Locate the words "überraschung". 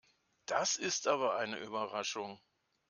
1.59-2.39